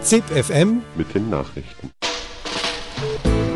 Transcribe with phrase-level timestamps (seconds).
[0.00, 1.90] ZIP FM mit den Nachrichten.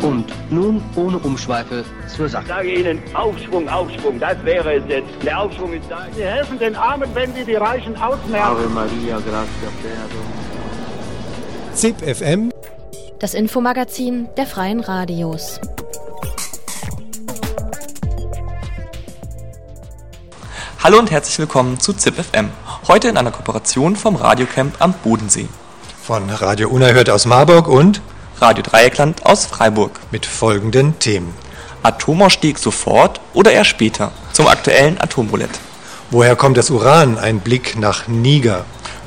[0.01, 1.83] Und nun ohne Umschweife
[2.15, 2.43] zur Sache.
[2.43, 5.07] Ich sage Ihnen, Aufschwung, Aufschwung, das wäre es jetzt.
[5.23, 6.05] Der Aufschwung ist da.
[6.15, 8.45] Sie helfen den Armen, wenn Sie die Reichen ausmerken.
[8.45, 10.05] Ave Maria, gratia plena
[11.73, 12.51] ZIP FM
[13.17, 15.59] Das Infomagazin der Freien Radios.
[20.83, 22.51] Hallo und herzlich willkommen zu ZIP FM.
[22.87, 25.47] Heute in einer Kooperation vom Radiocamp am Bodensee.
[26.03, 28.01] von Radio Unerhört aus Marburg und
[28.41, 30.01] Radio Dreieckland aus Freiburg.
[30.11, 31.33] mit folgenden Themen.
[31.81, 35.59] Atomausstieg sofort oder eher später zum aktuellen Atomroulette.
[36.11, 37.17] Woher kommt das Uran?
[37.17, 38.65] Ein Blick nach Niger.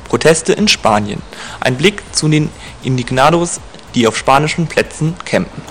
[0.09, 1.21] Proteste in Spanien.
[1.59, 2.49] Ein Blick zu den
[2.83, 3.59] Indignados,
[3.93, 5.61] die auf spanischen Plätzen campen.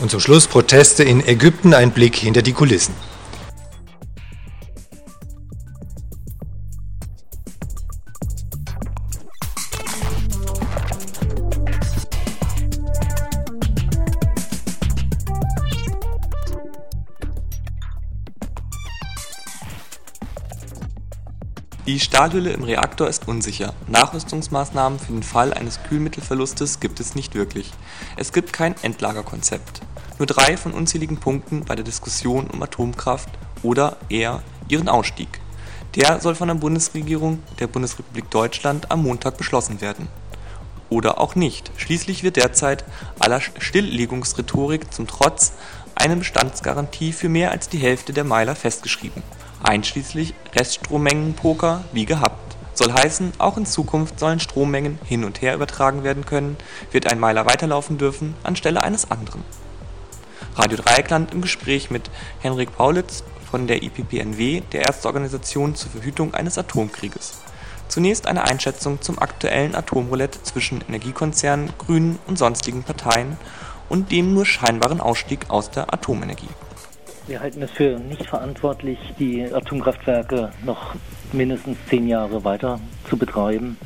[0.00, 1.74] Und zum Schluss Proteste in Ägypten.
[1.74, 2.94] Ein Blick hinter die Kulissen.
[22.14, 23.72] Stahlhülle im Reaktor ist unsicher.
[23.88, 27.72] Nachrüstungsmaßnahmen für den Fall eines Kühlmittelverlustes gibt es nicht wirklich.
[28.18, 29.80] Es gibt kein Endlagerkonzept.
[30.18, 33.30] Nur drei von unzähligen Punkten bei der Diskussion um Atomkraft
[33.62, 35.40] oder eher ihren Ausstieg.
[35.94, 40.08] Der soll von der Bundesregierung der Bundesrepublik Deutschland am Montag beschlossen werden.
[40.90, 41.72] Oder auch nicht.
[41.78, 42.84] Schließlich wird derzeit
[43.20, 45.54] aller Stilllegungsrhetorik zum Trotz
[45.94, 49.22] eine Bestandsgarantie für mehr als die Hälfte der Meiler festgeschrieben
[49.62, 52.56] einschließlich Reststrommengenpoker wie gehabt.
[52.74, 56.56] Soll heißen, auch in Zukunft sollen Strommengen hin und her übertragen werden können,
[56.90, 59.44] wird ein Meiler weiterlaufen dürfen anstelle eines anderen.
[60.56, 66.56] Radio Dreieckland im Gespräch mit Henrik Paulitz von der IPPNW, der Ärzteorganisation zur Verhütung eines
[66.58, 67.34] Atomkrieges.
[67.88, 73.36] Zunächst eine Einschätzung zum aktuellen Atomroulette zwischen Energiekonzernen, Grünen und sonstigen Parteien
[73.90, 76.48] und dem nur scheinbaren Ausstieg aus der Atomenergie.
[77.28, 80.94] Wir halten es für nicht verantwortlich, die Atomkraftwerke noch
[81.32, 83.78] mindestens zehn Jahre weiter zu betreiben.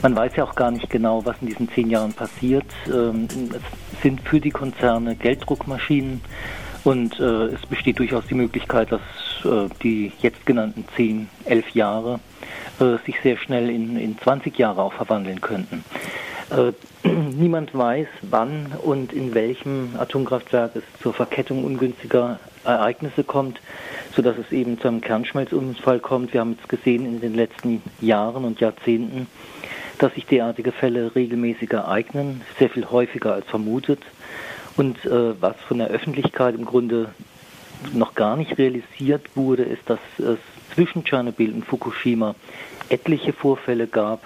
[0.00, 2.64] Man weiß ja auch gar nicht genau, was in diesen zehn Jahren passiert.
[2.86, 6.22] Ähm, Es sind für die Konzerne Gelddruckmaschinen
[6.84, 9.02] und äh, es besteht durchaus die Möglichkeit, dass
[9.44, 12.18] äh, die jetzt genannten zehn, elf Jahre
[12.80, 15.84] äh, sich sehr schnell in, in 20 Jahre auch verwandeln könnten.
[17.04, 23.60] Niemand weiß, wann und in welchem Atomkraftwerk es zur Verkettung ungünstiger Ereignisse kommt,
[24.14, 26.32] sodass es eben zu einem Kernschmelzunfall kommt.
[26.32, 29.26] Wir haben jetzt gesehen in den letzten Jahren und Jahrzehnten,
[29.98, 34.00] dass sich derartige Fälle regelmäßig ereignen, sehr viel häufiger als vermutet.
[34.76, 37.10] Und äh, was von der Öffentlichkeit im Grunde
[37.92, 40.38] noch gar nicht realisiert wurde, ist, dass es
[40.74, 42.34] zwischen Tschernobyl und Fukushima
[42.88, 44.22] etliche Vorfälle gab,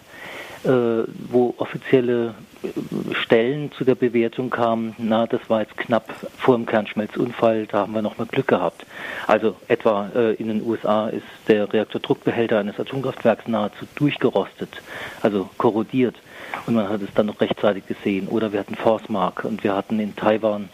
[0.65, 6.67] wo offizielle äh, Stellen zu der Bewertung kamen, na, das war jetzt knapp vor dem
[6.67, 8.87] Kernschmelzunfall, da haben wir noch mal Glück gehabt.
[9.27, 14.83] Also etwa äh, in den USA ist der Reaktordruckbehälter eines Atomkraftwerks nahezu durchgerostet,
[15.23, 16.17] also korrodiert.
[16.67, 18.29] Und man hat es dann noch rechtzeitig gesehen.
[18.29, 20.69] Oder wir hatten Forcemark und wir hatten in Taiwan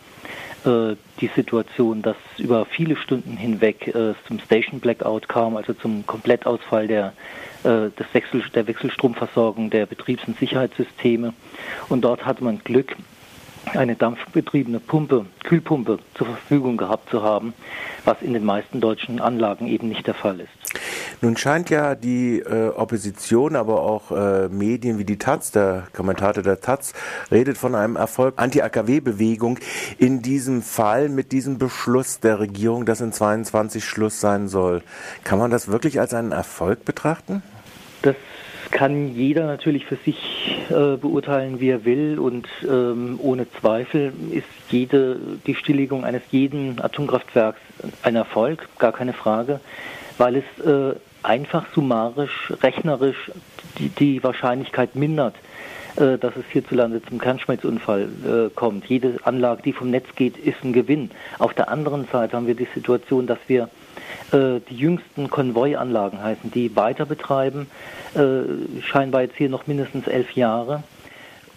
[0.65, 5.73] äh, die Situation, dass über viele Stunden hinweg äh, es zum Station Blackout kam, also
[5.73, 7.11] zum Komplettausfall der, äh,
[7.65, 11.35] des Wechsel, der Wechselstromversorgung der Betriebs- und Sicherheitssysteme.
[11.89, 12.97] Und dort hatte man Glück,
[13.67, 17.55] eine dampfbetriebene Pumpe, Kühlpumpe zur Verfügung gehabt zu haben,
[18.05, 20.49] was in den meisten deutschen Anlagen eben nicht der Fall ist.
[21.23, 26.43] Nun scheint ja die äh, Opposition, aber auch äh, Medien wie die Taz, der Kommentator
[26.43, 26.95] der Taz,
[27.31, 29.59] redet von einem Erfolg Anti-AKW-Bewegung
[29.99, 34.83] in diesem Fall mit diesem Beschluss der Regierung, dass in 22 Schluss sein soll.
[35.25, 37.43] Kann man das wirklich als einen Erfolg betrachten?
[38.03, 38.17] Das
[38.71, 40.17] kann jeder natürlich für sich
[40.69, 42.19] äh, beurteilen, wie er will.
[42.19, 45.17] Und ähm, ohne Zweifel ist jede,
[45.47, 47.61] die Stilllegung eines jeden Atomkraftwerks
[48.03, 49.61] ein Erfolg, gar keine Frage,
[50.19, 53.31] weil es äh, einfach summarisch, rechnerisch
[53.79, 55.35] die, die Wahrscheinlichkeit mindert,
[55.97, 58.87] äh, dass es hierzulande zum Kernschmelzunfall äh, kommt.
[58.87, 61.11] Jede Anlage, die vom Netz geht, ist ein Gewinn.
[61.39, 63.69] Auf der anderen Seite haben wir die Situation, dass wir
[64.33, 67.67] äh, die jüngsten Konvoianlagen heißen, die weiter betreiben,
[68.15, 70.83] äh, scheinbar jetzt hier noch mindestens elf Jahre.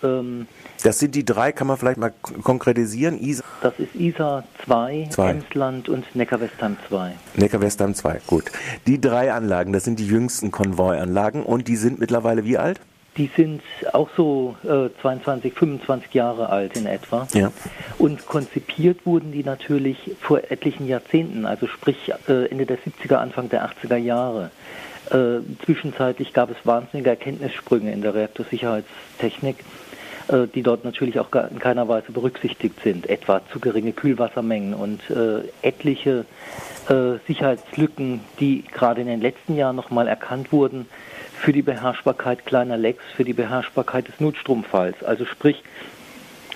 [0.03, 0.47] Ähm,
[0.83, 2.13] Das sind die drei, kann man vielleicht mal
[2.43, 3.17] konkretisieren.
[3.19, 5.29] Isar, das ist ISA 2, Zwei.
[5.31, 7.13] Emsland und Neckar-Westheim 2.
[7.37, 8.45] Neckar-Westheim 2, gut.
[8.85, 12.79] Die drei Anlagen, das sind die jüngsten Konvoianlagen und die sind mittlerweile wie alt?
[13.15, 13.61] Die sind
[13.93, 17.27] auch so äh, 22, 25 Jahre alt in etwa.
[17.33, 17.51] Ja.
[17.99, 23.49] Und konzipiert wurden die natürlich vor etlichen Jahrzehnten, also sprich äh, Ende der 70er, Anfang
[23.49, 24.49] der 80er Jahre.
[25.11, 29.57] Äh, zwischenzeitlich gab es wahnsinnige Erkenntnissprünge in der Reaktorsicherheitstechnik,
[30.29, 35.01] äh, die dort natürlich auch in keiner Weise berücksichtigt sind, etwa zu geringe Kühlwassermengen und
[35.09, 36.25] äh, etliche
[36.89, 40.87] äh, Sicherheitslücken, die gerade in den letzten Jahren nochmal erkannt wurden
[41.33, 45.03] für die Beherrschbarkeit kleiner Lecks, für die Beherrschbarkeit des Notstromfalls.
[45.03, 45.61] Also sprich,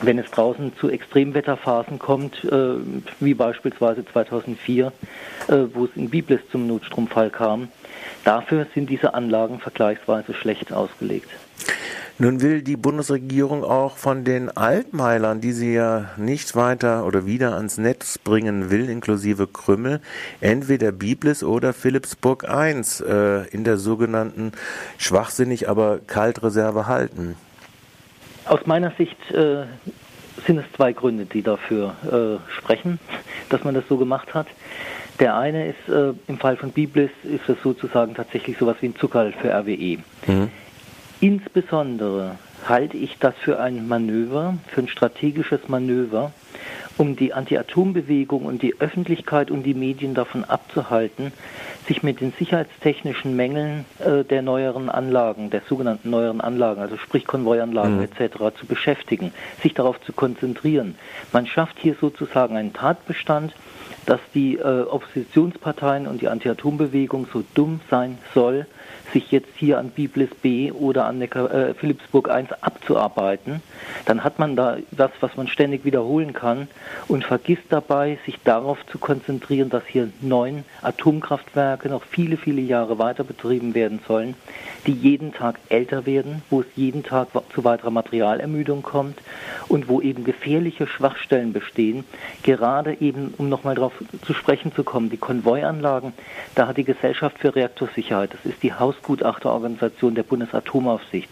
[0.01, 2.75] wenn es draußen zu Extremwetterphasen kommt, äh,
[3.19, 4.94] wie beispielsweise 2004,
[5.47, 7.69] äh, wo es in Biblis zum Notstromfall kam,
[8.24, 11.30] dafür sind diese Anlagen vergleichsweise schlecht ausgelegt.
[12.19, 17.54] Nun will die Bundesregierung auch von den Altmeilern, die sie ja nicht weiter oder wieder
[17.56, 20.01] ans Netz bringen will, inklusive Krümmel,
[20.42, 24.54] entweder Biblis oder Philipsburg I äh, in der sogenannten
[24.98, 27.36] schwachsinnig, aber Kaltreserve halten.
[28.45, 29.65] Aus meiner Sicht äh,
[30.48, 33.00] sind es zwei Gründe, die dafür äh, sprechen,
[33.50, 34.48] dass man das so gemacht hat.
[35.19, 38.95] Der eine ist, äh, im Fall von Biblis ist es sozusagen tatsächlich sowas wie ein
[38.95, 39.97] Zuckerl für RWE.
[40.27, 40.49] Mhm.
[41.19, 42.37] Insbesondere
[42.67, 46.31] halte ich das für ein Manöver, für ein strategisches Manöver,
[46.97, 51.31] um die Anti-Atom-Bewegung und die Öffentlichkeit und die Medien davon abzuhalten,
[51.87, 57.25] sich mit den sicherheitstechnischen Mängeln äh, der neueren Anlagen, der sogenannten neueren Anlagen, also sprich
[57.25, 58.03] Konvoianlagen mhm.
[58.03, 59.31] etc., zu beschäftigen,
[59.61, 60.95] sich darauf zu konzentrieren.
[61.31, 63.53] Man schafft hier sozusagen einen Tatbestand,
[64.07, 68.65] dass die äh, Oppositionsparteien und die Anti-Atom-Bewegung so dumm sein soll,
[69.12, 73.62] sich jetzt hier an Biblis B oder an Neckar, äh, Philipsburg 1 abzuarbeiten,
[74.05, 76.67] dann hat man da das, was man ständig wiederholen kann
[77.07, 82.99] und vergisst dabei, sich darauf zu konzentrieren, dass hier neun Atomkraftwerke noch viele, viele Jahre
[82.99, 84.35] weiter betrieben werden sollen,
[84.85, 89.19] die jeden Tag älter werden, wo es jeden Tag zu weiterer Materialermüdung kommt
[89.67, 92.05] und wo eben gefährliche Schwachstellen bestehen.
[92.43, 93.93] Gerade eben, um nochmal darauf
[94.25, 96.13] zu sprechen zu kommen, die Konvoianlagen,
[96.55, 101.29] da hat die Gesellschaft für Reaktorsicherheit, das ist die Hausgutachterorganisation der Bundesatomaufsicht,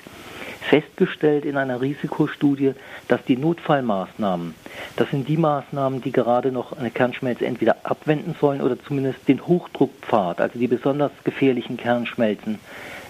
[0.70, 2.74] festgestellt in einer Risikostudie,
[3.08, 4.56] dass die Notfallmaßnahmen,
[4.96, 9.46] das sind die Maßnahmen, die gerade noch eine Kernschmelze entweder abwenden sollen oder zumindest den
[9.46, 12.60] Hochdruckpfad, also die besonders gefährlichen Kernschmelzen,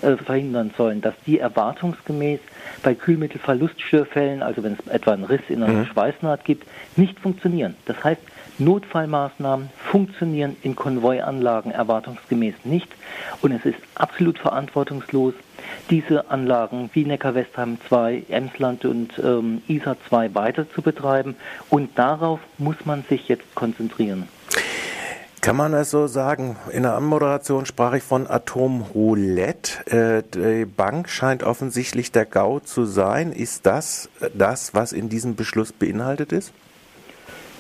[0.02, 2.40] äh, verhindern sollen, dass die erwartungsgemäß
[2.84, 5.86] bei Kühlmittelverluststörfällen, also wenn es etwa einen Riss in einer mhm.
[5.86, 7.76] Schweißnaht gibt, nicht funktionieren.
[7.86, 8.22] Das heißt,
[8.58, 12.88] Notfallmaßnahmen funktionieren in Konvoianlagen erwartungsgemäß nicht
[13.42, 15.34] und es ist absolut verantwortungslos,
[15.90, 21.36] diese Anlagen wie Neckar-Westheim 2, Emsland und ähm, ISA 2 weiter zu betreiben
[21.70, 24.28] und darauf muss man sich jetzt konzentrieren.
[25.46, 26.56] Kann man es so sagen?
[26.72, 29.86] In der Anmoderation sprach ich von Atomroulette.
[29.86, 33.32] Äh, die Bank scheint offensichtlich der GAU zu sein.
[33.32, 36.52] Ist das das, was in diesem Beschluss beinhaltet ist?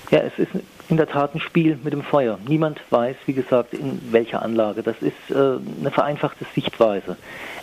[0.09, 0.49] Ja, es ist
[0.87, 2.37] in der Tat ein Spiel mit dem Feuer.
[2.47, 4.83] Niemand weiß, wie gesagt, in welcher Anlage.
[4.83, 7.17] Das ist äh, eine vereinfachte Sichtweise.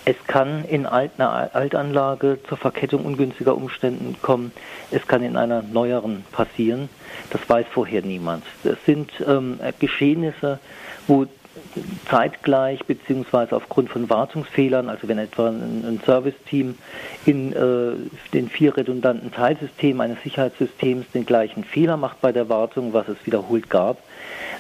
[0.05, 4.53] Es kann in einer Altanlage zur Verkettung ungünstiger Umständen kommen.
[4.91, 6.89] Es kann in einer neueren passieren.
[7.31, 8.45] Das weiß vorher niemand.
[8.65, 10.59] Das sind ähm, Geschehnisse,
[11.07, 11.27] wo
[12.09, 16.77] zeitgleich beziehungsweise aufgrund von Wartungsfehlern, also wenn etwa ein, ein Serviceteam
[17.27, 17.93] in äh,
[18.33, 23.17] den vier redundanten Teilsystemen eines Sicherheitssystems den gleichen Fehler macht bei der Wartung, was es
[23.25, 23.99] wiederholt gab,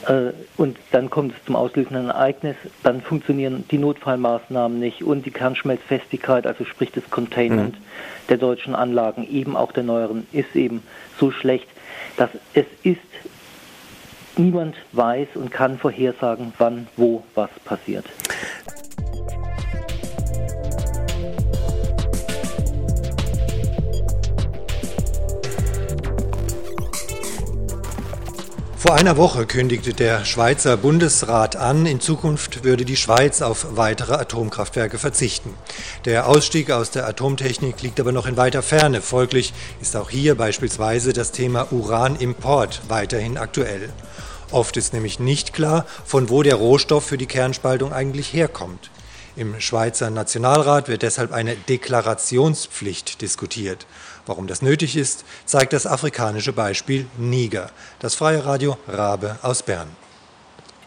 [0.08, 5.30] äh, und dann kommt es zum auslösenden Ereignis, dann funktionieren die Notfallmaßnahmen nicht und die
[5.30, 7.84] Kernschmelzfestigkeit, also sprich das Containment mhm.
[8.28, 10.82] der deutschen Anlagen, eben auch der neueren, ist eben
[11.18, 11.68] so schlecht,
[12.16, 12.98] dass es ist
[14.38, 18.06] niemand weiß und kann vorhersagen, wann, wo, was passiert.
[28.82, 34.14] Vor einer Woche kündigte der Schweizer Bundesrat an, in Zukunft würde die Schweiz auf weitere
[34.14, 35.54] Atomkraftwerke verzichten.
[36.04, 39.00] Der Ausstieg aus der Atomtechnik liegt aber noch in weiter Ferne.
[39.00, 43.90] Folglich ist auch hier beispielsweise das Thema Uranimport weiterhin aktuell.
[44.52, 48.90] Oft ist nämlich nicht klar, von wo der Rohstoff für die Kernspaltung eigentlich herkommt.
[49.34, 53.86] Im Schweizer Nationalrat wird deshalb eine Deklarationspflicht diskutiert.
[54.26, 57.70] Warum das nötig ist, zeigt das afrikanische Beispiel Niger.
[57.98, 59.88] Das freie Radio Rabe aus Bern.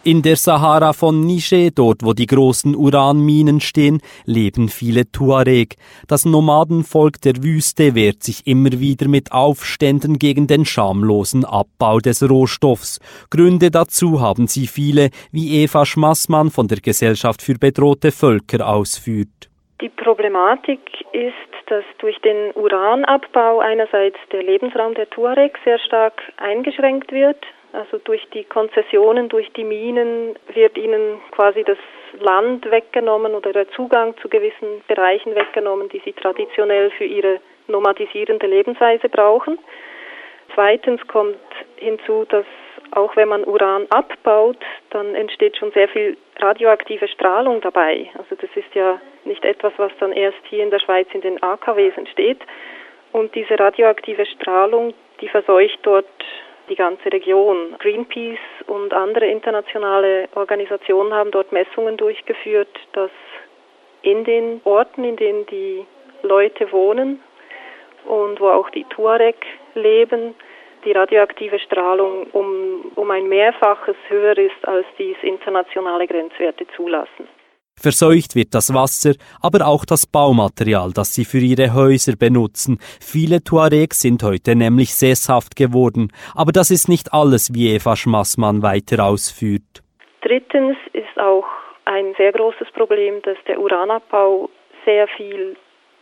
[0.07, 5.77] In der Sahara von Niger, dort wo die großen Uranminen stehen, leben viele Tuareg.
[6.07, 12.21] Das Nomadenvolk der Wüste wehrt sich immer wieder mit Aufständen gegen den schamlosen Abbau des
[12.21, 12.99] Rohstoffs.
[13.31, 19.49] Gründe dazu haben sie viele, wie Eva Schmassmann von der Gesellschaft für bedrohte Völker ausführt.
[19.81, 20.81] Die Problematik
[21.13, 21.33] ist,
[21.65, 27.43] dass durch den Uranabbau einerseits der Lebensraum der Tuareg sehr stark eingeschränkt wird
[27.75, 31.77] also durch die Konzessionen, durch die Minen wird ihnen quasi das
[32.19, 38.47] Land weggenommen oder der Zugang zu gewissen Bereichen weggenommen, die sie traditionell für ihre nomadisierende
[38.47, 39.59] Lebensweise brauchen.
[40.53, 41.37] Zweitens kommt
[41.77, 42.45] hinzu, dass
[42.91, 44.57] auch wenn man Uran abbaut,
[44.91, 48.09] dann entsteht schon sehr viel radioaktive Strahlung dabei.
[48.17, 51.41] Also das ist ja nicht etwas, was dann erst hier in der Schweiz in den
[51.41, 52.39] AKWs entsteht.
[53.11, 56.05] Und diese radioaktive Strahlung, die verseucht dort
[56.69, 57.75] die ganze Region.
[57.79, 63.11] Greenpeace und andere internationale Organisationen haben dort Messungen durchgeführt, dass
[64.01, 65.85] in den Orten, in denen die
[66.21, 67.21] Leute wohnen
[68.05, 69.37] und wo auch die Tuareg
[69.73, 70.35] leben,
[70.85, 77.27] die radioaktive Strahlung um, um ein Mehrfaches höher ist, als dies internationale Grenzwerte zulassen.
[77.85, 79.13] Verseucht wird das Wasser,
[79.43, 82.79] aber auch das Baumaterial, das sie für ihre Häuser benutzen.
[82.99, 86.11] Viele Tuaregs sind heute nämlich sesshaft geworden.
[86.33, 89.83] Aber das ist nicht alles, wie Eva Schmassmann weiter ausführt.
[90.21, 91.45] Drittens ist auch
[91.85, 94.49] ein sehr großes Problem, dass der Uranabbau
[94.83, 95.55] sehr viel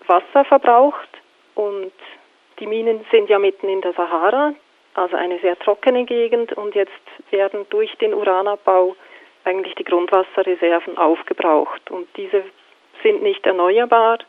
[0.08, 1.10] Wasser verbraucht
[1.56, 1.92] und
[2.62, 4.54] die Minen sind ja mitten in der Sahara,
[4.94, 8.96] also eine sehr trockene Gegend und jetzt werden durch den Uranabbau
[9.46, 12.44] eigentlich die Grundwasserreserven aufgebraucht und diese
[13.04, 14.20] sind nicht erneuerbar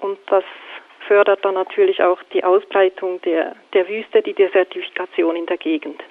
[0.00, 0.44] und das
[1.06, 6.02] fördert dann natürlich auch die Ausbreitung der, der Wüste, die Desertifikation in der Gegend.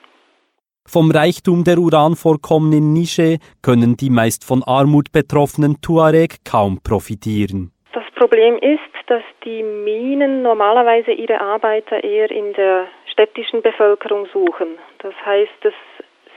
[0.85, 7.71] Vom Reichtum der Uranvorkommen in Niger können die meist von Armut betroffenen Tuareg kaum profitieren.
[7.93, 14.77] Das Problem ist, dass die Minen normalerweise ihre Arbeiter eher in der städtischen Bevölkerung suchen.
[14.99, 15.73] Das heißt, es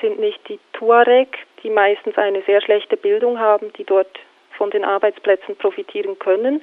[0.00, 4.18] sind nicht die Tuareg, die meistens eine sehr schlechte Bildung haben, die dort
[4.56, 6.62] von den Arbeitsplätzen profitieren können.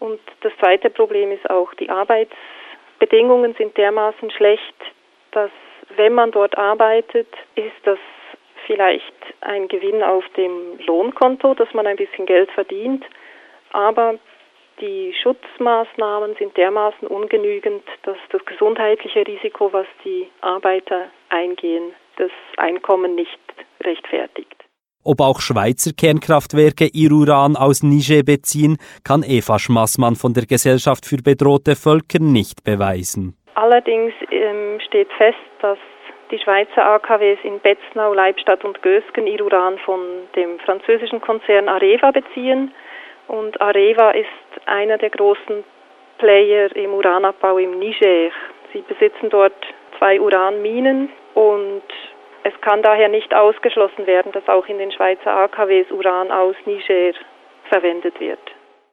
[0.00, 4.74] Und das zweite Problem ist auch, die Arbeitsbedingungen sind dermaßen schlecht,
[5.32, 5.50] dass
[5.96, 7.98] wenn man dort arbeitet, ist das
[8.66, 13.04] vielleicht ein Gewinn auf dem Lohnkonto, dass man ein bisschen Geld verdient,
[13.72, 14.18] aber
[14.80, 23.14] die Schutzmaßnahmen sind dermaßen ungenügend, dass das gesundheitliche Risiko, was die Arbeiter eingehen, das Einkommen
[23.14, 23.38] nicht
[23.82, 24.64] rechtfertigt.
[25.04, 31.04] Ob auch Schweizer Kernkraftwerke ihr Uran aus Niger beziehen, kann Eva Schmassmann von der Gesellschaft
[31.04, 33.36] für bedrohte Völker nicht beweisen.
[33.54, 35.78] Allerdings ähm, steht fest, dass
[36.30, 40.00] die Schweizer AKWs in Betznau, Leibstadt und Gösgen ihr Uran von
[40.34, 42.72] dem französischen Konzern Areva beziehen.
[43.28, 44.26] Und Areva ist
[44.66, 45.64] einer der großen
[46.18, 48.30] Player im Uranabbau im Niger.
[48.72, 49.54] Sie besitzen dort
[49.98, 51.82] zwei Uranminen und
[52.44, 57.12] es kann daher nicht ausgeschlossen werden, dass auch in den Schweizer AKWs Uran aus Niger
[57.68, 58.40] verwendet wird.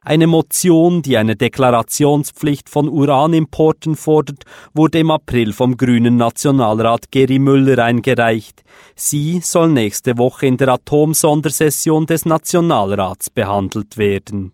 [0.03, 7.37] Eine Motion, die eine Deklarationspflicht von Uranimporten fordert, wurde im April vom grünen Nationalrat Geri
[7.37, 8.63] Müller eingereicht.
[8.95, 14.53] Sie soll nächste Woche in der Atomsondersession des Nationalrats behandelt werden.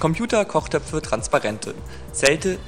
[0.00, 1.74] Computer, Kochtöpfe, Transparente.
[2.12, 2.58] Zelte,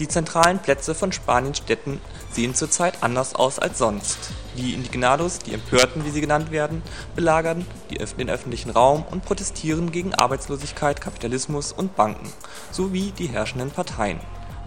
[0.00, 2.00] die zentralen Plätze von Spaniens Städten
[2.32, 4.32] sehen zurzeit anders aus als sonst.
[4.56, 6.82] Die Indignados, die Empörten, wie sie genannt werden,
[7.14, 12.32] belagern den öffentlichen Raum und protestieren gegen Arbeitslosigkeit, Kapitalismus und Banken,
[12.72, 14.18] sowie die herrschenden Parteien.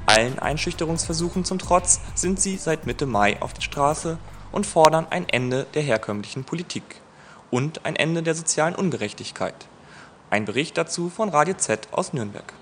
[0.05, 4.17] Allen Einschüchterungsversuchen zum Trotz sind sie seit Mitte Mai auf der Straße
[4.53, 7.01] und fordern ein Ende der herkömmlichen Politik
[7.51, 9.67] und ein Ende der sozialen Ungerechtigkeit.
[10.33, 12.55] Ein Bericht dazu von Radio Z aus Nürnberg.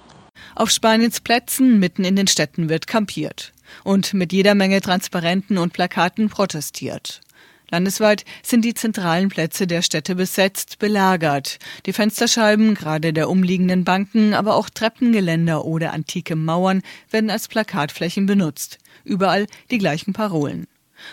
[0.56, 3.54] Auf Spaniens Plätzen mitten in den Städten wird kampiert
[3.86, 7.22] und mit jeder Menge Transparenten und Plakaten protestiert.
[7.70, 11.60] Landesweit sind die zentralen Plätze der Städte besetzt, belagert.
[11.86, 18.25] Die Fensterscheiben, gerade der umliegenden Banken, aber auch Treppengeländer oder antike Mauern werden als Plakatflächen
[18.25, 18.80] benutzt.
[19.06, 20.68] Überall die gleichen Parolen.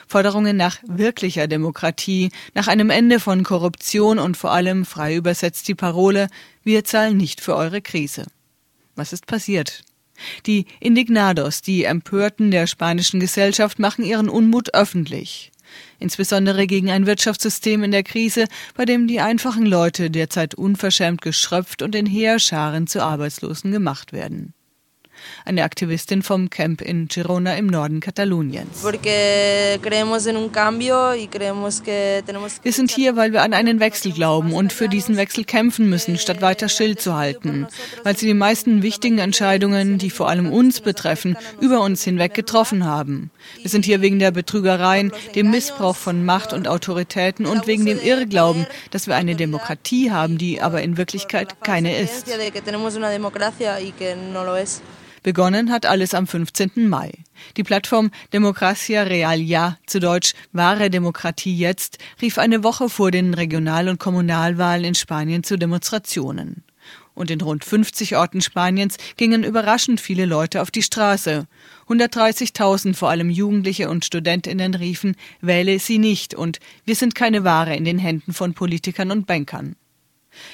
[0.07, 5.75] Forderungen nach wirklicher Demokratie, nach einem Ende von Korruption und vor allem frei übersetzt die
[5.75, 6.28] Parole
[6.62, 8.26] Wir zahlen nicht für eure Krise.
[8.95, 9.83] Was ist passiert?
[10.47, 15.52] Die Indignados, die Empörten der spanischen Gesellschaft, machen ihren Unmut öffentlich.
[15.99, 21.83] Insbesondere gegen ein Wirtschaftssystem in der Krise, bei dem die einfachen Leute derzeit unverschämt geschröpft
[21.83, 24.54] und in Heerscharen zu Arbeitslosen gemacht werden.
[25.45, 28.85] Eine Aktivistin vom Camp in Girona im Norden Kataloniens.
[32.63, 36.19] Wir sind hier, weil wir an einen Wechsel glauben und für diesen Wechsel kämpfen müssen,
[36.19, 37.67] statt weiter still zu halten,
[38.05, 42.85] weil sie die meisten wichtigen Entscheidungen, die vor allem uns betreffen, über uns hinweg getroffen
[42.85, 43.31] haben.
[43.61, 48.01] Wir sind hier wegen der Betrügereien, dem Missbrauch von Macht und Autoritäten und wegen dem
[48.01, 52.27] Irrglauben, dass wir eine Demokratie haben, die aber in Wirklichkeit keine ist.
[55.23, 56.89] Begonnen hat alles am 15.
[56.89, 57.13] Mai.
[57.57, 63.35] Die Plattform Democracia Real Ja, zu Deutsch Wahre Demokratie jetzt, rief eine Woche vor den
[63.35, 66.65] Regional- und Kommunalwahlen in Spanien zu Demonstrationen.
[67.15, 71.49] Und in rund 50 Orten Spaniens gingen überraschend viele Leute auf die Straße.
[71.89, 77.75] 130.000 vor allem Jugendliche und Studentinnen riefen, wähle sie nicht und wir sind keine Ware
[77.75, 79.75] in den Händen von Politikern und Bankern.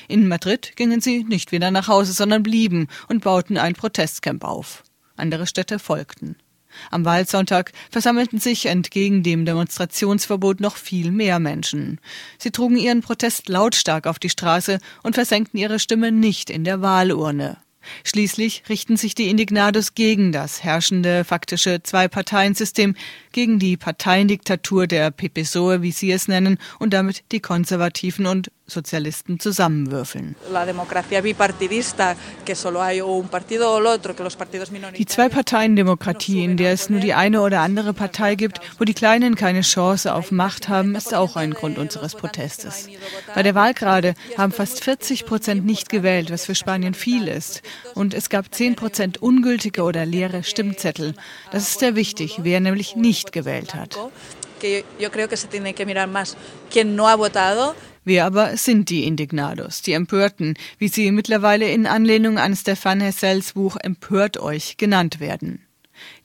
[0.09, 4.83] In Madrid gingen sie nicht wieder nach Hause, sondern blieben und bauten ein Protestcamp auf.
[5.17, 6.37] Andere Städte folgten.
[6.91, 12.01] Am Wahlsonntag versammelten sich entgegen dem Demonstrationsverbot noch viel mehr Menschen.
[12.39, 16.83] Sie trugen ihren Protest lautstark auf die Straße und versenkten ihre Stimme nicht in der
[16.83, 17.59] Wahlurne.
[18.03, 22.97] Schließlich richten sich die Indignados gegen das herrschende faktische Zwei-Parteien-System,
[23.33, 29.39] gegen die Parteiendiktatur der PPSOE, wie sie es nennen, und damit die Konservativen und Sozialisten
[29.39, 30.37] zusammenwürfeln.
[34.97, 39.35] Die Zwei-Parteien-Demokratie, in der es nur die eine oder andere Partei gibt, wo die Kleinen
[39.35, 42.89] keine Chance auf Macht haben, ist auch ein Grund unseres Protestes.
[43.35, 47.61] Bei der Wahl gerade haben fast 40 Prozent nicht gewählt, was für Spanien viel ist.
[47.95, 51.15] Und es gab 10 Prozent ungültige oder leere Stimmzettel.
[51.51, 53.99] Das ist sehr wichtig, wer nämlich nicht gewählt hat.
[58.07, 63.55] Wer aber sind die Indignados, die Empörten, wie sie mittlerweile in Anlehnung an Stefan Hessels
[63.55, 65.64] Buch Empört euch genannt werden?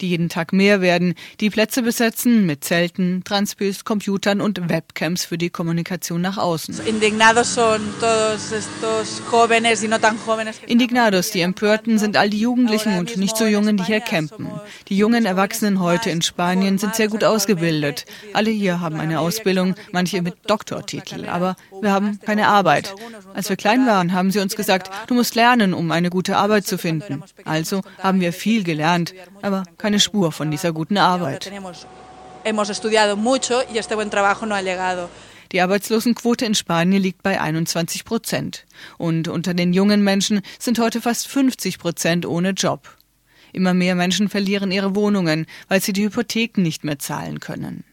[0.02, 5.38] Die jeden Tag mehr werden, die Plätze besetzen mit Zelten, Transpils, Computern und Webcams für
[5.38, 6.80] die Kommunikation nach außen.
[10.68, 14.48] Indignados, die Empörten, sind all die Jugendlichen und nicht so Jungen, die hier campen.
[14.88, 18.06] Die jungen Erwachsenen heute in Spanien sind sehr gut ausgebildet.
[18.34, 22.94] Alle hier haben eine Ausbildung, manche mit Doktortitel, aber wir haben keine Arbeit.
[23.34, 26.66] Als wir klein waren, haben sie uns gesagt, du musst lernen, um eine gute Arbeit
[26.66, 27.24] zu finden.
[27.46, 31.52] Also haben wir viel gelernt, aber keine Spur von dieser guten Arbeit.
[35.52, 38.66] Die Arbeitslosenquote in Spanien liegt bei 21 Prozent.
[38.98, 42.96] Und unter den jungen Menschen sind heute fast 50 Prozent ohne Job.
[43.52, 47.84] Immer mehr Menschen verlieren ihre Wohnungen, weil sie die Hypotheken nicht mehr zahlen können.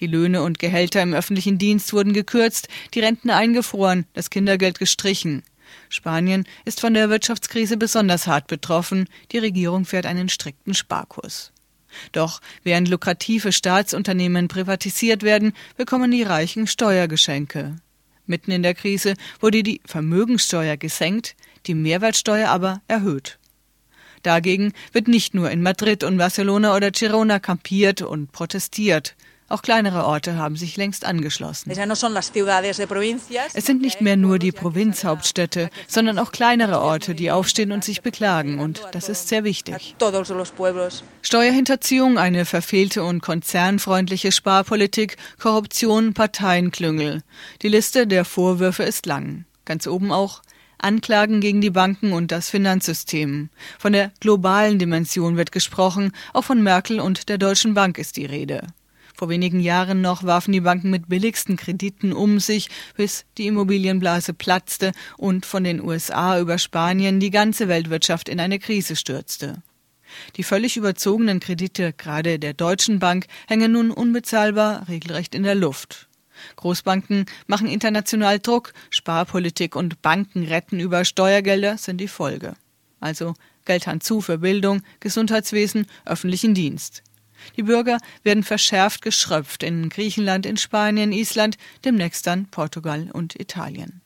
[0.00, 5.42] Die Löhne und Gehälter im öffentlichen Dienst wurden gekürzt, die Renten eingefroren, das Kindergeld gestrichen.
[5.92, 9.08] Spanien ist von der Wirtschaftskrise besonders hart betroffen.
[9.30, 11.52] Die Regierung fährt einen strikten Sparkurs.
[12.12, 17.76] Doch während lukrative Staatsunternehmen privatisiert werden, bekommen die Reichen Steuergeschenke.
[18.24, 23.38] Mitten in der Krise wurde die Vermögenssteuer gesenkt, die Mehrwertsteuer aber erhöht.
[24.22, 29.14] Dagegen wird nicht nur in Madrid und Barcelona oder Girona kampiert und protestiert.
[29.52, 31.70] Auch kleinere Orte haben sich längst angeschlossen.
[31.70, 38.00] Es sind nicht mehr nur die Provinzhauptstädte, sondern auch kleinere Orte, die aufstehen und sich
[38.00, 38.60] beklagen.
[38.60, 39.94] Und das ist sehr wichtig.
[41.20, 47.22] Steuerhinterziehung, eine verfehlte und konzernfreundliche Sparpolitik, Korruption, Parteienklüngel.
[47.60, 49.44] Die Liste der Vorwürfe ist lang.
[49.66, 50.40] Ganz oben auch
[50.78, 53.50] Anklagen gegen die Banken und das Finanzsystem.
[53.78, 58.24] Von der globalen Dimension wird gesprochen, auch von Merkel und der Deutschen Bank ist die
[58.24, 58.66] Rede.
[59.14, 64.34] Vor wenigen Jahren noch warfen die Banken mit billigsten Krediten um sich, bis die Immobilienblase
[64.34, 69.62] platzte und von den USA über Spanien die ganze Weltwirtschaft in eine Krise stürzte.
[70.36, 76.08] Die völlig überzogenen Kredite, gerade der Deutschen Bank, hängen nun unbezahlbar regelrecht in der Luft.
[76.56, 82.54] Großbanken machen international Druck, Sparpolitik und Banken retten über Steuergelder sind die Folge.
[83.00, 87.02] Also Geldhand zu für Bildung, Gesundheitswesen, öffentlichen Dienst.
[87.56, 94.01] Die Bürger werden verschärft geschröpft in Griechenland, in Spanien, Island, demnächst dann Portugal und Italien.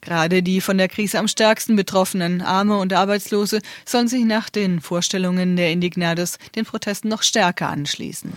[0.00, 4.80] Gerade die von der Krise am stärksten betroffenen Arme und Arbeitslose sollen sich nach den
[4.80, 8.32] Vorstellungen der Indignados den Protesten noch stärker anschließen.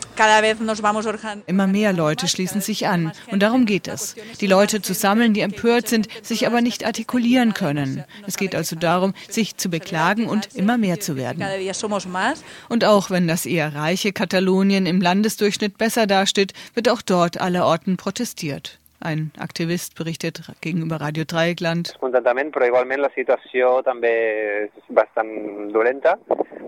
[1.46, 4.16] Immer mehr Leute schließen sich an und darum geht es.
[4.42, 8.04] Die Leute zu sammeln, die empört sind, sich aber nicht artikulieren können.
[8.26, 11.44] Es geht also darum, sich zu beklagen und immer mehr zu werden.
[12.70, 17.98] Und auch wenn das eher reiche Katalonien im Landesdurchschnitt besser dasteht, wird auch dort allerorten
[17.98, 18.79] protestiert.
[19.02, 21.96] Ein Aktivist berichtet gegenüber Radio Dreieckland.
[22.02, 24.12] Contentament, però igualment la situació també
[24.66, 25.30] és bastant
[25.72, 26.18] dolenta,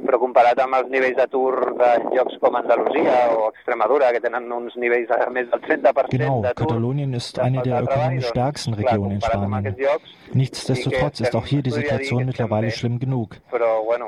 [0.05, 4.77] però comparat amb els nivells d'atur de llocs com Andalusia o Extremadura, que tenen uns
[4.79, 9.75] nivells de més del 30% Genau, Katalonien ist eine der ökonomisch stärksten Regionen in Spanien.
[10.33, 13.41] Nichtsdestotrotz ist auch hier die Situation mittlerweile schlimm genug.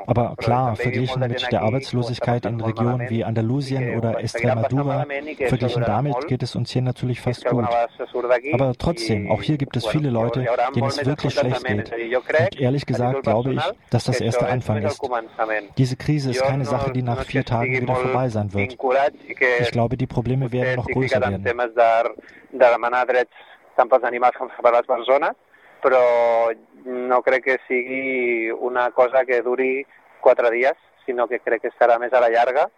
[0.06, 5.06] Aber klar, verglichen mit der Arbeitslosigkeit in Regionen wie Andalusien oder Extremadura,
[5.46, 7.66] verglichen damit geht es uns hier natürlich fast gut.
[8.52, 11.92] Aber trotzdem, auch hier gibt es viele Leute, denen es wirklich schlecht geht.
[11.92, 15.00] Und ehrlich gesagt glaube ich, dass das erst der Anfang ist.
[15.78, 18.76] Diese Krise ist keine Sache, die nach vier Tagen wieder vorbei sein wird.
[19.60, 21.44] Ich glaube, die Probleme werden noch größer werden.
[25.84, 26.48] Però
[26.84, 29.84] no crec que sigui una cosa que duri
[30.24, 32.70] quatre dies, sinó que crec que estarà més a la llarga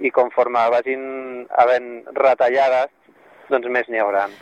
[0.00, 1.04] i conforme vagin
[1.60, 2.96] havent retallades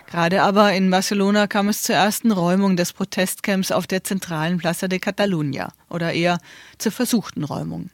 [0.06, 4.86] Gerade aber in Barcelona kam es zur ersten Räumung des Protestcamps auf der zentralen Plaza
[4.86, 6.36] de Catalunya oder eher
[6.76, 7.88] zur versuchten Räumung.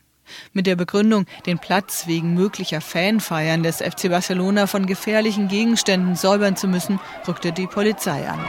[0.52, 6.56] Mit der Begründung, den Platz wegen möglicher Fanfeiern des FC Barcelona von gefährlichen Gegenständen säubern
[6.56, 8.40] zu müssen, rückte die Polizei an.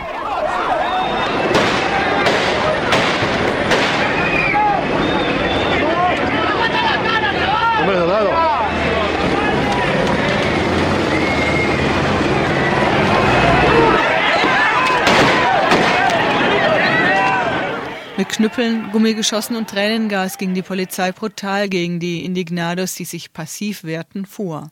[18.17, 23.85] Mit Knüppeln, Gummigeschossen und Tränengas ging die Polizei brutal gegen die Indignados, die sich passiv
[23.85, 24.71] wehrten, vor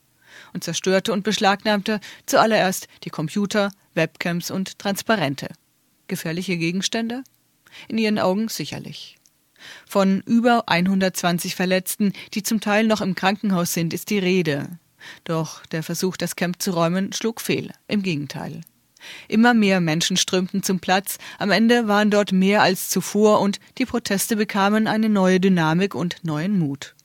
[0.54, 5.48] und zerstörte und beschlagnahmte zuallererst die Computer, Webcams und Transparente.
[6.08, 7.24] Gefährliche Gegenstände?
[7.88, 9.16] In ihren Augen sicherlich.
[9.88, 14.78] Von über 120 Verletzten, die zum Teil noch im Krankenhaus sind, ist die Rede.
[15.24, 17.72] Doch der Versuch, das Camp zu räumen, schlug fehl.
[17.88, 18.60] Im Gegenteil.
[19.28, 23.86] Immer mehr Menschen strömten zum Platz, am Ende waren dort mehr als zuvor und die
[23.86, 26.96] Proteste bekamen eine neue Dynamik und neuen Mut.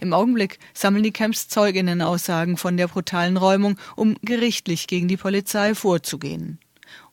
[0.00, 5.16] Im Augenblick sammeln die Camps Zeuginnen Aussagen von der brutalen Räumung, um gerichtlich gegen die
[5.16, 6.58] Polizei vorzugehen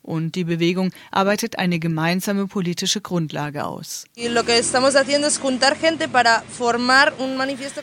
[0.02, 4.04] und die Bewegung arbeitet eine gemeinsame politische Grundlage aus.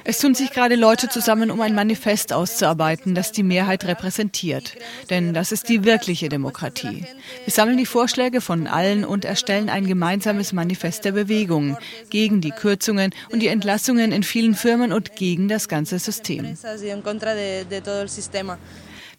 [0.04, 4.74] Es tun sich gerade Leute zusammen, um ein Manifest auszuarbeiten, das die Mehrheit repräsentiert.
[5.10, 7.06] Denn das ist die wirkliche Demokratie.
[7.46, 11.78] Wir sammeln die Vorschläge von allen und erstellen ein gemeinsames Manifest der Bewegung
[12.10, 16.58] gegen die Kürzungen und die Entlassungen in vielen Firmen und gegen das ganze System.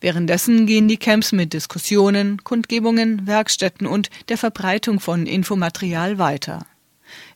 [0.01, 6.67] Währenddessen gehen die Camps mit Diskussionen, Kundgebungen, Werkstätten und der Verbreitung von Infomaterial weiter.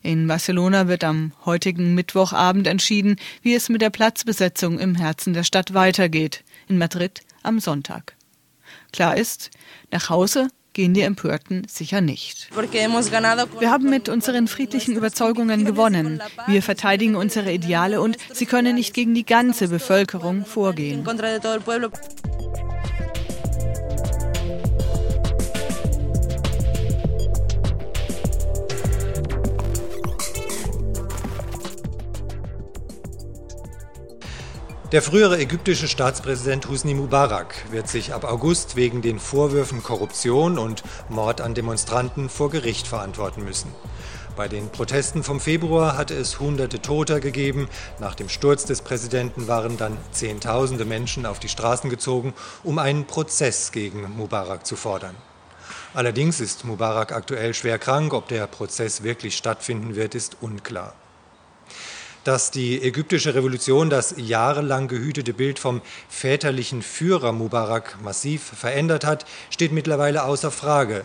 [0.01, 5.43] In Barcelona wird am heutigen Mittwochabend entschieden, wie es mit der Platzbesetzung im Herzen der
[5.43, 6.43] Stadt weitergeht.
[6.67, 8.15] In Madrid am Sonntag.
[8.91, 9.49] Klar ist,
[9.91, 12.49] nach Hause gehen die Empörten sicher nicht.
[12.55, 16.21] Wir haben mit unseren friedlichen Überzeugungen gewonnen.
[16.47, 21.03] Wir verteidigen unsere Ideale und sie können nicht gegen die ganze Bevölkerung vorgehen.
[34.93, 40.83] Der frühere ägyptische Staatspräsident Husni Mubarak wird sich ab August wegen den Vorwürfen Korruption und
[41.09, 43.73] Mord an Demonstranten vor Gericht verantworten müssen.
[44.35, 47.69] Bei den Protesten vom Februar hatte es hunderte Toter gegeben.
[47.99, 53.07] Nach dem Sturz des Präsidenten waren dann Zehntausende Menschen auf die Straßen gezogen, um einen
[53.07, 55.15] Prozess gegen Mubarak zu fordern.
[55.95, 58.13] Allerdings ist Mubarak aktuell schwer krank.
[58.13, 60.93] Ob der Prozess wirklich stattfinden wird, ist unklar.
[62.23, 69.25] Dass die ägyptische Revolution das jahrelang gehütete Bild vom väterlichen Führer Mubarak massiv verändert hat,
[69.49, 71.03] steht mittlerweile außer Frage.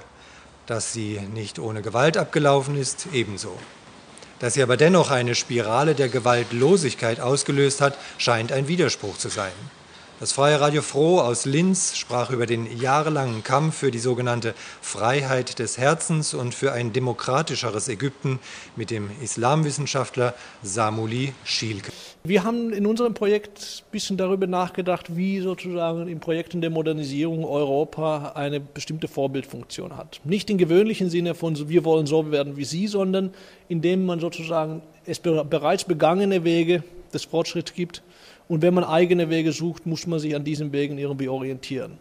[0.67, 3.59] Dass sie nicht ohne Gewalt abgelaufen ist, ebenso.
[4.39, 9.53] Dass sie aber dennoch eine Spirale der Gewaltlosigkeit ausgelöst hat, scheint ein Widerspruch zu sein.
[10.21, 15.61] Das Freie Radio Froh aus Linz sprach über den jahrelangen Kampf für die sogenannte Freiheit
[15.61, 18.41] des Herzens und für ein demokratischeres Ägypten
[18.75, 21.93] mit dem Islamwissenschaftler Samuli Schielke.
[22.25, 27.45] Wir haben in unserem Projekt ein bisschen darüber nachgedacht, wie sozusagen in Projekten der Modernisierung
[27.45, 30.21] Europa eine bestimmte Vorbildfunktion hat.
[30.25, 33.33] Nicht im gewöhnlichen Sinne von wir wollen so werden wie Sie, sondern
[33.69, 36.83] indem man sozusagen es bereits begangene Wege
[37.15, 38.03] des Fortschritts gibt
[38.49, 41.99] und wenn man eigene Wege sucht, muss man sich an diesen Wegen irgendwie orientieren.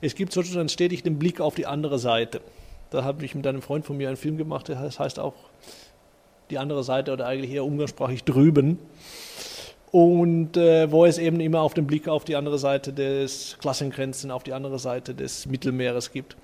[0.00, 2.40] Es gibt sozusagen stetig den Blick auf die andere Seite.
[2.90, 5.34] Da habe ich mit einem Freund von mir einen Film gemacht, das heißt auch
[6.50, 8.78] die andere Seite oder eigentlich eher umgangssprachlich drüben.
[9.90, 14.32] und äh, wo es eben immer auf den Blick auf die andere Seite des Klassengrenzen,
[14.32, 16.36] auf die andere Seite des Mittelmeeres gibt.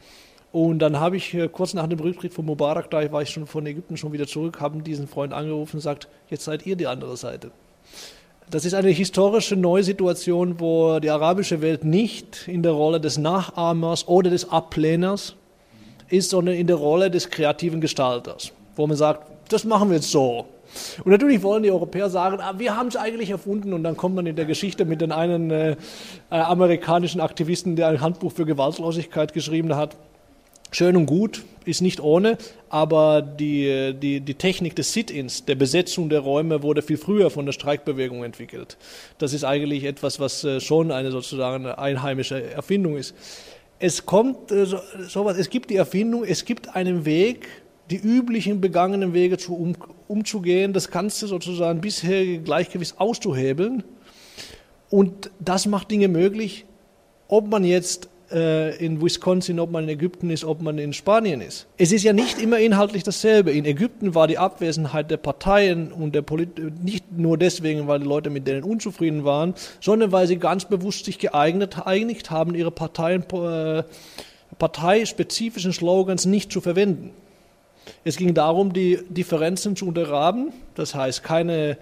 [0.52, 3.48] Und dann habe ich äh, kurz nach dem Rücktritt von Mubarak, da war ich schon
[3.48, 6.86] von Ägypten schon wieder zurück, haben diesen Freund angerufen und gesagt, jetzt seid ihr die
[6.86, 7.50] andere Seite.
[8.50, 14.08] Das ist eine historische Neusituation, wo die arabische Welt nicht in der Rolle des Nachahmers
[14.08, 15.36] oder des Ablehners
[16.08, 20.10] ist, sondern in der Rolle des kreativen Gestalters, wo man sagt, das machen wir jetzt
[20.10, 20.46] so.
[21.04, 24.16] Und natürlich wollen die Europäer sagen, ah, wir haben es eigentlich erfunden und dann kommt
[24.16, 25.76] man in der Geschichte mit den einen äh, äh,
[26.30, 29.96] amerikanischen Aktivisten, der ein Handbuch für Gewaltlosigkeit geschrieben hat.
[30.72, 36.09] Schön und gut, ist nicht ohne, aber die, die, die Technik des Sit-ins, der Besetzung
[36.09, 38.76] der Räume, wurde viel früher von der Streikbewegung entwickelt.
[39.18, 43.16] Das ist eigentlich etwas, was äh, schon eine sozusagen einheimische Erfindung ist.
[43.80, 44.64] Es kommt äh,
[45.09, 47.48] sowas, es gibt die Erfindung, es gibt einen Weg,
[47.90, 49.74] die üblichen begangenen Wege zu um,
[50.06, 53.83] umzugehen, das Ganze sozusagen bisherige Gleichgewicht auszuhebeln.
[54.88, 56.64] Und das macht Dinge möglich,
[57.26, 61.66] ob man jetzt in Wisconsin, ob man in Ägypten ist, ob man in Spanien ist.
[61.77, 63.51] Es ist ja nicht immer inhaltlich dasselbe.
[63.51, 68.07] In Ägypten war die Abwesenheit der Parteien und der Polit nicht nur deswegen, weil die
[68.07, 72.71] Leute mit denen unzufrieden waren, sondern weil sie ganz bewusst sich geeignet, geeinigt haben, ihre
[72.71, 73.83] Parteien, äh,
[74.59, 77.11] parteispezifischen Slogans nicht zu verwenden.
[78.05, 81.79] Es ging darum, die Differenzen zu untergraben, das heißt keine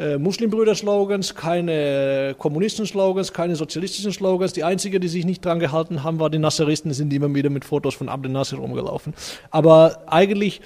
[0.00, 4.54] äh, Muslimbrüder-Slogans, keine Kommunisten-Slogans, keine sozialistischen Slogans.
[4.54, 7.50] Die einzigen, die sich nicht dran gehalten haben, waren die Nasseristen, die sind immer wieder
[7.50, 9.12] mit Fotos von Abdel Nasser rumgelaufen.
[9.50, 10.62] Aber eigentlich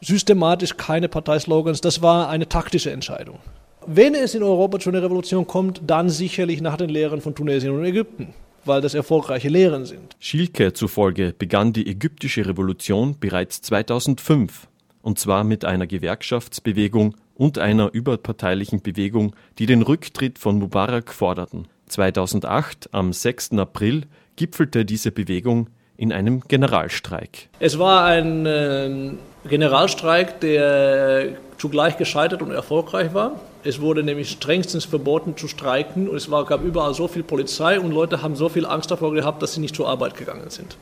[0.00, 3.38] systematisch keine Parteislogans, das war eine taktische Entscheidung.
[3.86, 7.76] Wenn es in Europa zu einer Revolution kommt, dann sicherlich nach den Lehren von Tunesien
[7.76, 8.32] und Ägypten
[8.66, 10.16] weil das erfolgreiche Lehren sind.
[10.18, 14.68] Schielke zufolge begann die ägyptische Revolution bereits 2005,
[15.02, 21.68] und zwar mit einer Gewerkschaftsbewegung und einer überparteilichen Bewegung, die den Rücktritt von Mubarak forderten.
[21.88, 23.52] 2008, am 6.
[23.52, 27.48] April, gipfelte diese Bewegung in einem Generalstreik.
[27.60, 29.12] Es war ein äh,
[29.48, 33.40] Generalstreik, der zugleich gescheitert und erfolgreich war.
[33.62, 37.92] Es wurde nämlich strengstens verboten zu streiken und es gab überall so viel Polizei und
[37.92, 40.76] Leute haben so viel Angst davor gehabt, dass sie nicht zur Arbeit gegangen sind.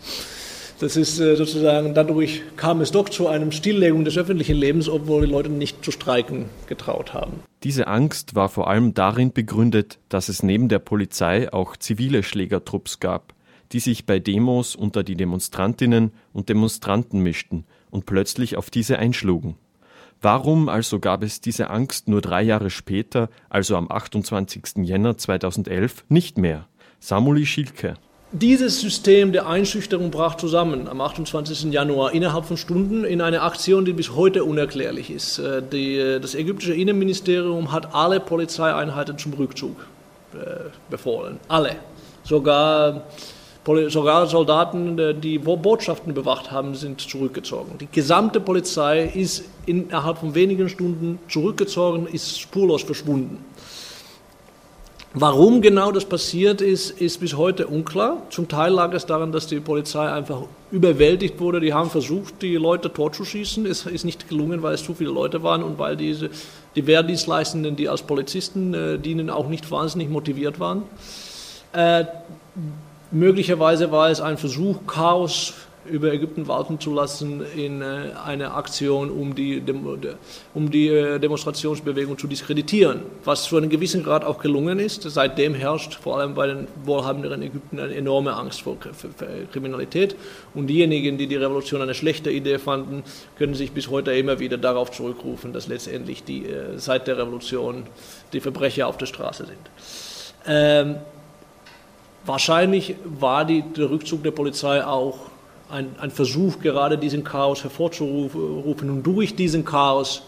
[0.82, 5.24] Das ist äh, sozusagen, dadurch kam es doch zu einem Stilllegung des öffentlichen Lebens, obwohl
[5.24, 7.34] die Leute nicht zu streiken getraut haben.
[7.62, 12.98] Diese Angst war vor allem darin begründet, dass es neben der Polizei auch zivile Schlägertrupps
[12.98, 13.32] gab,
[13.70, 19.54] die sich bei Demos unter die Demonstrantinnen und Demonstranten mischten und plötzlich auf diese einschlugen.
[20.20, 24.78] Warum also gab es diese Angst nur drei Jahre später, also am 28.
[24.78, 26.66] Jänner 2011, nicht mehr?
[26.98, 27.94] Samuli Schilke.
[28.34, 31.64] Dieses System der Einschüchterung brach zusammen am 28.
[31.70, 35.38] Januar innerhalb von Stunden in eine Aktion, die bis heute unerklärlich ist.
[35.38, 39.86] Äh, die, äh, das ägyptische Innenministerium hat alle Polizeieinheiten zum Rückzug
[40.32, 41.40] äh, befohlen.
[41.48, 41.76] Alle.
[42.24, 43.02] Sogar,
[43.88, 47.76] sogar Soldaten, die Botschaften bewacht haben, sind zurückgezogen.
[47.78, 53.44] Die gesamte Polizei ist innerhalb von wenigen Stunden zurückgezogen, ist spurlos verschwunden.
[55.14, 58.22] Warum genau das passiert ist, ist bis heute unklar.
[58.30, 61.60] Zum Teil lag es daran, dass die Polizei einfach überwältigt wurde.
[61.60, 63.66] Die haben versucht, die Leute totzuschießen.
[63.66, 66.30] Es ist nicht gelungen, weil es zu viele Leute waren und weil diese,
[66.76, 70.84] die Wehrdienstleistenden, die als Polizisten äh, dienen, auch nicht wahnsinnig motiviert waren.
[71.74, 72.06] Äh,
[73.10, 75.52] möglicherweise war es ein Versuch, Chaos
[75.84, 79.62] über Ägypten walten zu lassen in äh, eine Aktion, um die,
[80.54, 85.02] um die äh, Demonstrationsbewegung zu diskreditieren, was zu einem gewissen Grad auch gelungen ist.
[85.02, 88.76] Seitdem herrscht vor allem bei den wohlhabenderen Ägypten eine enorme Angst vor
[89.52, 90.16] Kriminalität
[90.54, 93.02] und diejenigen, die die Revolution eine schlechte Idee fanden,
[93.36, 97.84] können sich bis heute immer wieder darauf zurückrufen, dass letztendlich die, äh, seit der Revolution
[98.32, 99.58] die Verbrecher auf der Straße sind.
[100.46, 100.96] Ähm,
[102.24, 105.31] wahrscheinlich war die, der Rückzug der Polizei auch
[105.72, 110.22] ein, ein Versuch, gerade diesen Chaos hervorzurufen und durch diesen Chaos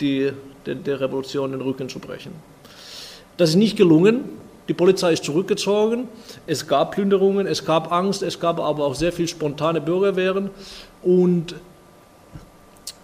[0.00, 0.32] die,
[0.66, 2.32] der, der Revolution den Rücken zu brechen.
[3.36, 4.24] Das ist nicht gelungen.
[4.68, 6.08] Die Polizei ist zurückgezogen.
[6.46, 10.50] Es gab Plünderungen, es gab Angst, es gab aber auch sehr viel spontane Bürgerwehren.
[11.02, 11.54] Und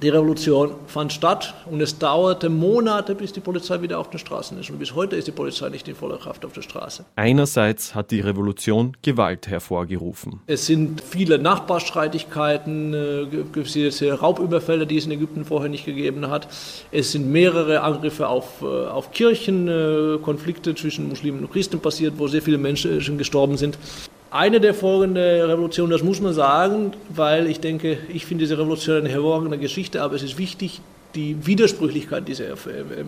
[0.02, 4.58] die Revolution fand statt und es dauerte Monate, bis die Polizei wieder auf den Straßen
[4.58, 4.70] ist.
[4.70, 7.04] Und bis heute ist die Polizei nicht in voller Kraft auf der Straße.
[7.16, 10.40] Einerseits hat die Revolution Gewalt hervorgerufen.
[10.46, 16.48] Es sind viele Nachbarstreitigkeiten, äh, Raubüberfälle, die es in Ägypten vorher nicht gegeben hat.
[16.92, 22.14] Es sind mehrere Angriffe auf, äh, auf Kirchen, äh, Konflikte zwischen Muslimen und Christen passiert,
[22.18, 23.78] wo sehr viele Menschen gestorben sind
[24.30, 28.58] eine der Folgen der Revolution, das muss man sagen, weil ich denke, ich finde diese
[28.58, 30.80] Revolution eine hervorragende Geschichte, aber es ist wichtig,
[31.14, 32.44] die Widersprüchlichkeit dieser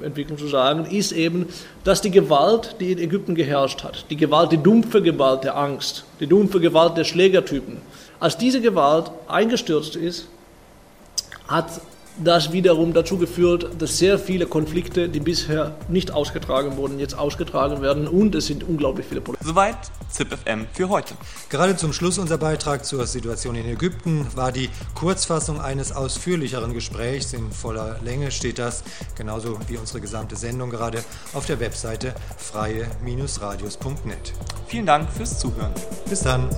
[0.02, 1.46] Entwicklung zu sagen, ist eben,
[1.84, 6.04] dass die Gewalt, die in Ägypten geherrscht hat, die Gewalt, die dumpfe Gewalt der Angst,
[6.18, 7.76] die dumpfe Gewalt der Schlägertypen,
[8.18, 10.28] als diese Gewalt eingestürzt ist,
[11.46, 11.80] hat
[12.22, 17.80] das wiederum dazu geführt, dass sehr viele Konflikte, die bisher nicht ausgetragen wurden, jetzt ausgetragen
[17.80, 19.46] werden und es sind unglaublich viele Probleme.
[19.46, 19.76] Soweit
[20.10, 21.14] ZipFM für heute.
[21.50, 27.32] Gerade zum Schluss unser Beitrag zur Situation in Ägypten war die Kurzfassung eines ausführlicheren Gesprächs.
[27.32, 28.82] In voller Länge steht das,
[29.16, 31.04] genauso wie unsere gesamte Sendung gerade,
[31.34, 34.32] auf der Webseite freie-radios.net.
[34.66, 35.72] Vielen Dank fürs Zuhören.
[36.08, 36.48] Bis dann.